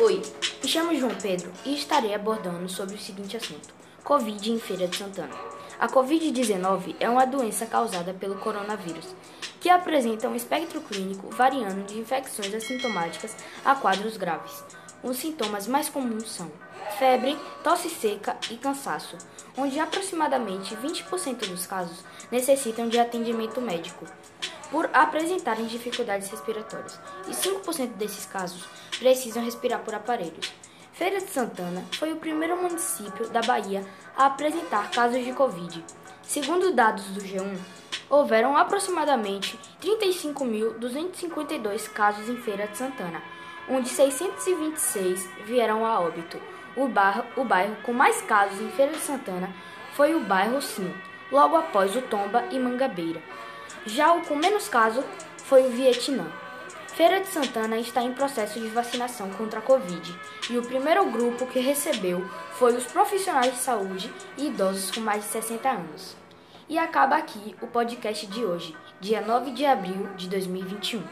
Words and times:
Oi, 0.00 0.22
me 0.62 0.68
chamo 0.68 0.94
João 0.94 1.14
Pedro 1.20 1.52
e 1.66 1.74
estarei 1.74 2.14
abordando 2.14 2.66
sobre 2.68 2.94
o 2.94 2.98
seguinte 2.98 3.36
assunto: 3.36 3.68
Covid 4.02 4.50
em 4.50 4.58
Feira 4.58 4.88
de 4.88 4.96
Santana. 4.96 5.34
A 5.78 5.88
Covid-19 5.88 6.96
é 6.98 7.10
uma 7.10 7.26
doença 7.26 7.66
causada 7.66 8.14
pelo 8.14 8.36
coronavírus, 8.36 9.14
que 9.60 9.68
apresenta 9.68 10.26
um 10.28 10.34
espectro 10.34 10.80
clínico 10.80 11.28
variando 11.30 11.84
de 11.86 11.98
infecções 11.98 12.54
assintomáticas 12.54 13.36
a 13.62 13.74
quadros 13.74 14.16
graves. 14.16 14.64
Os 15.04 15.18
sintomas 15.18 15.66
mais 15.66 15.90
comuns 15.90 16.32
são 16.32 16.50
febre, 16.98 17.38
tosse 17.62 17.90
seca 17.90 18.38
e 18.50 18.56
cansaço, 18.56 19.18
onde 19.54 19.78
aproximadamente 19.78 20.74
20% 20.74 21.46
dos 21.46 21.66
casos 21.66 22.02
necessitam 22.32 22.88
de 22.88 22.98
atendimento 22.98 23.60
médico 23.60 24.06
por 24.70 24.88
apresentarem 24.94 25.66
dificuldades 25.66 26.30
respiratórias, 26.30 26.98
e 27.28 27.32
5% 27.32 27.92
desses 27.96 28.24
casos 28.24 28.64
precisam 28.98 29.44
respirar 29.44 29.80
por 29.80 29.94
aparelhos. 29.94 30.50
Feira 30.94 31.20
de 31.20 31.30
Santana 31.30 31.84
foi 31.92 32.12
o 32.12 32.16
primeiro 32.16 32.56
município 32.56 33.28
da 33.28 33.42
Bahia 33.42 33.84
a 34.16 34.24
apresentar 34.24 34.90
casos 34.90 35.22
de 35.22 35.32
Covid. 35.34 35.84
Segundo 36.22 36.72
dados 36.72 37.04
do 37.08 37.20
G1, 37.20 37.58
houveram 38.08 38.56
aproximadamente 38.56 39.58
35.252 39.82 41.90
casos 41.90 42.28
em 42.28 42.36
Feira 42.36 42.66
de 42.66 42.76
Santana, 42.76 43.22
onde 43.68 43.88
626 43.88 45.28
vieram 45.44 45.84
a 45.84 46.00
óbito. 46.00 46.40
O 46.76 46.88
bairro, 46.88 47.24
o 47.36 47.44
bairro 47.44 47.76
com 47.82 47.92
mais 47.92 48.20
casos 48.22 48.60
em 48.60 48.70
Feira 48.70 48.92
de 48.92 48.98
Santana 48.98 49.50
foi 49.92 50.14
o 50.14 50.20
bairro 50.20 50.60
Sim, 50.60 50.92
logo 51.30 51.56
após 51.56 51.94
o 51.94 52.02
Tomba 52.02 52.44
e 52.50 52.58
Mangabeira. 52.58 53.22
Já 53.86 54.12
o 54.12 54.22
com 54.22 54.34
menos 54.34 54.68
casos 54.68 55.04
foi 55.36 55.66
o 55.66 55.70
Vietnã. 55.70 56.26
Feira 56.94 57.20
de 57.20 57.26
Santana 57.26 57.76
está 57.76 58.02
em 58.02 58.12
processo 58.12 58.60
de 58.60 58.68
vacinação 58.68 59.28
contra 59.30 59.58
a 59.58 59.62
Covid 59.62 60.14
e 60.48 60.56
o 60.56 60.62
primeiro 60.62 61.04
grupo 61.10 61.46
que 61.46 61.58
recebeu 61.58 62.24
foi 62.52 62.76
os 62.76 62.84
profissionais 62.84 63.52
de 63.52 63.58
saúde 63.58 64.12
e 64.38 64.46
idosos 64.46 64.92
com 64.92 65.00
mais 65.00 65.24
de 65.24 65.30
60 65.30 65.68
anos. 65.68 66.23
E 66.66 66.78
acaba 66.78 67.16
aqui 67.16 67.54
o 67.60 67.66
podcast 67.66 68.26
de 68.26 68.42
hoje, 68.42 68.74
dia 68.98 69.20
9 69.20 69.50
de 69.50 69.66
abril 69.66 70.08
de 70.16 70.28
2021. 70.30 71.02